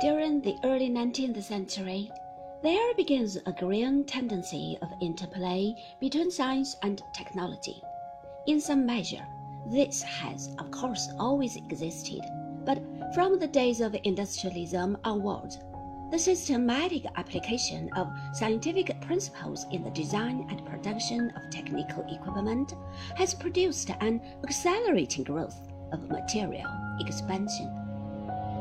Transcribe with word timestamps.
During 0.00 0.40
the 0.40 0.56
early 0.64 0.88
19th 0.88 1.42
century, 1.42 2.10
there 2.62 2.94
begins 2.94 3.36
a 3.36 3.52
growing 3.52 4.02
tendency 4.06 4.78
of 4.80 4.88
interplay 5.02 5.74
between 6.00 6.30
science 6.30 6.74
and 6.80 7.02
technology. 7.12 7.82
In 8.46 8.62
some 8.62 8.86
measure, 8.86 9.26
this 9.66 10.00
has, 10.00 10.56
of 10.58 10.70
course, 10.70 11.10
always 11.18 11.56
existed, 11.56 12.22
but 12.64 12.82
from 13.14 13.38
the 13.38 13.46
days 13.46 13.82
of 13.82 13.94
industrialism 14.04 14.96
onwards, 15.04 15.58
the 16.10 16.18
systematic 16.18 17.04
application 17.16 17.90
of 17.94 18.10
scientific 18.32 18.98
principles 19.02 19.66
in 19.70 19.84
the 19.84 19.90
design 19.90 20.46
and 20.48 20.64
production 20.64 21.30
of 21.36 21.50
technical 21.50 22.06
equipment 22.08 22.72
has 23.16 23.34
produced 23.34 23.90
an 24.00 24.22
accelerating 24.44 25.24
growth 25.24 25.60
of 25.92 26.08
material 26.08 26.70
expansion 27.00 27.79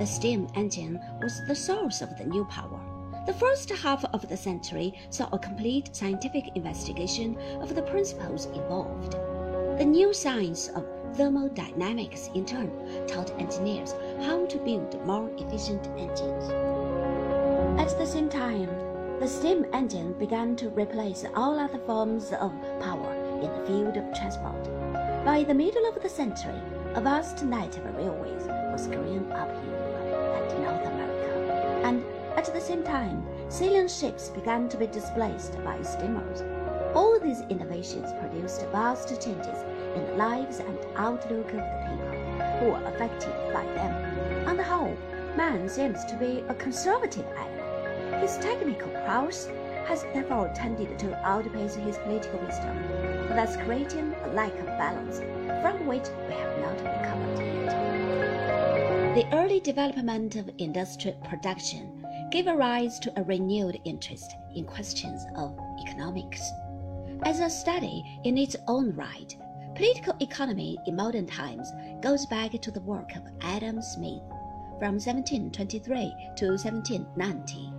the 0.00 0.06
steam 0.06 0.48
engine 0.54 0.98
was 1.20 1.46
the 1.46 1.54
source 1.54 2.00
of 2.00 2.16
the 2.16 2.24
new 2.24 2.42
power. 2.46 2.80
The 3.26 3.34
first 3.34 3.68
half 3.68 4.02
of 4.14 4.26
the 4.26 4.36
century 4.36 4.98
saw 5.10 5.28
a 5.30 5.38
complete 5.38 5.94
scientific 5.94 6.56
investigation 6.56 7.36
of 7.60 7.74
the 7.74 7.82
principles 7.82 8.46
involved. 8.46 9.12
The 9.76 9.84
new 9.84 10.14
science 10.14 10.68
of 10.68 10.86
thermodynamics, 11.18 12.30
in 12.34 12.46
turn, 12.46 12.70
taught 13.06 13.38
engineers 13.38 13.94
how 14.22 14.46
to 14.46 14.56
build 14.56 15.04
more 15.04 15.30
efficient 15.36 15.86
engines. 15.98 16.48
At 17.78 17.98
the 17.98 18.06
same 18.06 18.30
time, 18.30 18.70
the 19.20 19.28
steam 19.28 19.66
engine 19.74 20.14
began 20.14 20.56
to 20.56 20.70
replace 20.70 21.26
all 21.34 21.58
other 21.58 21.78
forms 21.80 22.32
of 22.32 22.52
power 22.80 23.12
in 23.42 23.52
the 23.52 23.66
field 23.66 23.98
of 23.98 24.18
transport. 24.18 24.64
By 25.26 25.44
the 25.46 25.52
middle 25.52 25.86
of 25.86 26.02
the 26.02 26.08
century, 26.08 26.62
a 26.94 27.02
vast 27.02 27.44
net 27.44 27.76
of 27.76 27.94
railways 27.94 28.46
was 28.72 28.86
growing 28.86 29.30
up 29.32 29.50
in 29.50 29.79
at 32.48 32.54
the 32.54 32.60
same 32.60 32.82
time, 32.82 33.22
sailing 33.50 33.88
ships 33.88 34.30
began 34.30 34.68
to 34.68 34.78
be 34.78 34.86
displaced 34.86 35.62
by 35.62 35.80
steamers. 35.82 36.42
All 36.94 37.20
these 37.20 37.42
innovations 37.50 38.12
produced 38.18 38.64
vast 38.72 39.08
changes 39.08 39.58
in 39.94 40.06
the 40.06 40.14
lives 40.14 40.58
and 40.60 40.78
outlook 40.96 41.48
of 41.48 41.56
the 41.56 41.86
people 41.88 42.06
who 42.58 42.70
were 42.70 42.84
affected 42.86 43.34
by 43.52 43.64
them. 43.74 44.48
On 44.48 44.56
the 44.56 44.64
whole, 44.64 44.96
man 45.36 45.68
seems 45.68 46.04
to 46.06 46.16
be 46.16 46.42
a 46.48 46.54
conservative 46.54 47.26
animal. 47.36 48.20
His 48.20 48.38
technical 48.38 48.90
prowess 49.04 49.46
has 49.86 50.02
therefore 50.14 50.50
tended 50.54 50.98
to 50.98 51.14
outpace 51.26 51.74
his 51.74 51.98
political 51.98 52.38
wisdom, 52.40 52.76
thus 53.30 53.56
creating 53.58 54.14
a 54.24 54.28
lack 54.28 54.58
of 54.60 54.66
balance 54.66 55.18
from 55.62 55.86
which 55.86 56.08
we 56.26 56.34
have 56.34 56.58
not 56.60 56.80
recovered 56.80 57.38
yet. 57.38 59.14
The 59.14 59.36
early 59.36 59.60
development 59.60 60.36
of 60.36 60.50
industrial 60.58 61.18
production 61.28 61.99
gave 62.30 62.46
rise 62.46 62.98
to 63.00 63.12
a 63.16 63.24
renewed 63.24 63.80
interest 63.84 64.34
in 64.54 64.64
questions 64.64 65.24
of 65.36 65.58
economics. 65.86 66.42
As 67.24 67.40
a 67.40 67.50
study 67.50 68.04
in 68.24 68.38
its 68.38 68.56
own 68.66 68.94
right, 68.94 69.36
political 69.74 70.14
economy 70.20 70.78
in 70.86 70.96
modern 70.96 71.26
times 71.26 71.70
goes 72.02 72.26
back 72.26 72.52
to 72.52 72.70
the 72.70 72.80
work 72.80 73.14
of 73.16 73.22
Adam 73.42 73.82
Smith 73.82 74.22
from 74.78 74.94
1723 74.96 76.14
to 76.36 76.46
1790 76.46 77.72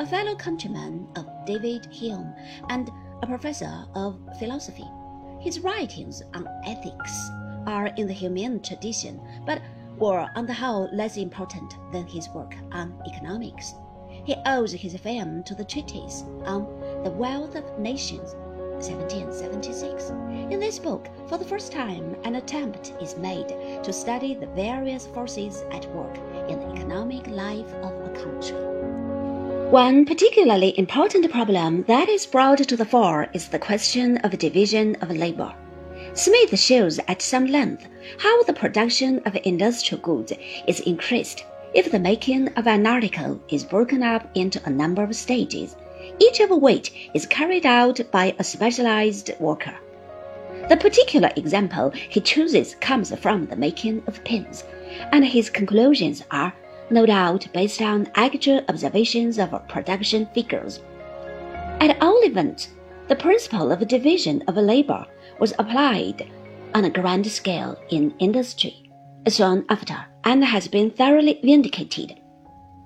a 0.00 0.06
fellow 0.06 0.36
countryman 0.36 1.08
of 1.16 1.26
David 1.44 1.86
Hume 1.90 2.32
and 2.68 2.90
a 3.22 3.26
professor 3.26 3.84
of 3.96 4.18
philosophy. 4.38 4.88
His 5.40 5.60
writings 5.60 6.22
on 6.34 6.46
ethics 6.64 7.30
are 7.66 7.86
in 7.96 8.06
the 8.06 8.14
Humean 8.14 8.62
tradition, 8.62 9.20
but 9.44 9.60
were 9.98 10.28
on 10.36 10.46
the 10.46 10.54
whole 10.54 10.88
less 10.92 11.16
important 11.16 11.74
than 11.92 12.06
his 12.06 12.28
work 12.28 12.54
on 12.70 12.94
economics. 13.06 13.74
He 14.28 14.36
owes 14.44 14.72
his 14.72 14.94
fame 14.94 15.42
to 15.44 15.54
the 15.54 15.64
treatise 15.64 16.22
on 16.44 16.66
the 17.02 17.10
wealth 17.10 17.54
of 17.54 17.78
nations, 17.78 18.34
1776. 18.74 20.10
In 20.50 20.60
this 20.60 20.78
book, 20.78 21.08
for 21.30 21.38
the 21.38 21.46
first 21.46 21.72
time, 21.72 22.14
an 22.24 22.34
attempt 22.34 22.92
is 23.00 23.16
made 23.16 23.48
to 23.82 23.90
study 23.90 24.34
the 24.34 24.48
various 24.48 25.06
forces 25.06 25.64
at 25.72 25.90
work 25.94 26.14
in 26.46 26.60
the 26.60 26.70
economic 26.74 27.26
life 27.28 27.72
of 27.76 27.94
a 28.04 28.10
country. 28.10 28.58
One 29.70 30.04
particularly 30.04 30.78
important 30.78 31.32
problem 31.32 31.84
that 31.84 32.10
is 32.10 32.26
brought 32.26 32.58
to 32.58 32.76
the 32.76 32.84
fore 32.84 33.30
is 33.32 33.48
the 33.48 33.58
question 33.58 34.18
of 34.18 34.38
division 34.38 34.96
of 34.96 35.10
labor. 35.10 35.54
Smith 36.12 36.58
shows 36.58 37.00
at 37.08 37.22
some 37.22 37.46
length 37.46 37.86
how 38.18 38.42
the 38.42 38.52
production 38.52 39.22
of 39.24 39.38
industrial 39.44 40.02
goods 40.02 40.34
is 40.66 40.80
increased 40.80 41.46
if 41.74 41.90
the 41.90 41.98
making 41.98 42.48
of 42.56 42.66
an 42.66 42.86
article 42.86 43.40
is 43.50 43.64
broken 43.64 44.02
up 44.02 44.28
into 44.34 44.60
a 44.64 44.70
number 44.70 45.02
of 45.02 45.14
stages, 45.14 45.76
each 46.18 46.40
of 46.40 46.50
which 46.50 47.10
is 47.14 47.26
carried 47.26 47.66
out 47.66 48.00
by 48.10 48.34
a 48.38 48.44
specialized 48.44 49.30
worker. 49.38 49.74
The 50.68 50.76
particular 50.76 51.30
example 51.36 51.90
he 51.90 52.20
chooses 52.20 52.74
comes 52.76 53.14
from 53.16 53.46
the 53.46 53.56
making 53.56 54.02
of 54.06 54.22
pins, 54.24 54.64
and 55.12 55.24
his 55.24 55.50
conclusions 55.50 56.24
are 56.30 56.52
no 56.90 57.04
doubt 57.04 57.46
based 57.52 57.82
on 57.82 58.10
actual 58.14 58.62
observations 58.68 59.38
of 59.38 59.50
production 59.68 60.26
figures. 60.34 60.80
At 61.80 62.02
all 62.02 62.20
events, 62.24 62.68
the 63.08 63.16
principle 63.16 63.70
of 63.70 63.86
division 63.86 64.42
of 64.48 64.56
labor 64.56 65.06
was 65.38 65.52
applied 65.58 66.26
on 66.74 66.84
a 66.84 66.90
grand 66.90 67.26
scale 67.26 67.78
in 67.90 68.14
industry 68.18 68.87
soon 69.30 69.64
after 69.68 70.06
and 70.24 70.44
has 70.44 70.68
been 70.68 70.90
thoroughly 70.90 71.40
vindicated. 71.42 72.20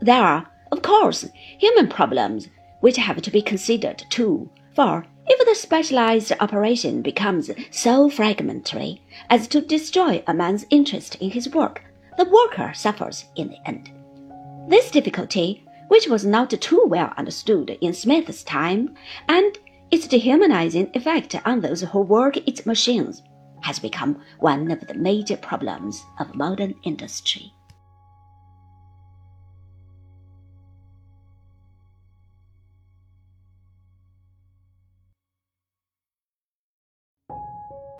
There 0.00 0.22
are, 0.22 0.46
of 0.72 0.82
course, 0.82 1.28
human 1.58 1.88
problems 1.88 2.48
which 2.80 2.96
have 2.96 3.20
to 3.22 3.30
be 3.30 3.42
considered 3.42 4.04
too, 4.10 4.50
for 4.74 5.04
if 5.26 5.46
the 5.46 5.54
specialized 5.54 6.32
operation 6.40 7.02
becomes 7.02 7.50
so 7.70 8.10
fragmentary 8.10 9.02
as 9.28 9.46
to 9.48 9.60
destroy 9.60 10.22
a 10.26 10.34
man's 10.34 10.66
interest 10.70 11.16
in 11.16 11.30
his 11.30 11.48
work, 11.50 11.84
the 12.16 12.24
worker 12.24 12.72
suffers 12.74 13.26
in 13.36 13.48
the 13.48 13.68
end. 13.68 13.90
This 14.68 14.90
difficulty, 14.90 15.64
which 15.88 16.08
was 16.08 16.24
not 16.24 16.50
too 16.50 16.84
well 16.86 17.12
understood 17.16 17.76
in 17.80 17.92
Smith's 17.92 18.42
time, 18.42 18.94
and 19.28 19.58
its 19.90 20.06
dehumanizing 20.06 20.90
effect 20.94 21.34
on 21.44 21.60
those 21.60 21.82
who 21.82 22.00
work 22.00 22.36
its 22.48 22.64
machines, 22.66 23.22
has 23.62 23.78
become 23.78 24.20
one 24.38 24.70
of 24.70 24.86
the 24.86 24.94
major 24.94 25.36
problems 25.36 26.04
of 26.18 26.34
modern 26.34 26.74
industry. 26.82 27.52